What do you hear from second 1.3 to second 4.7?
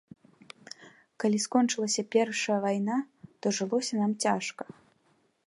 скончылася першая вайна, то жылося нам цяжка.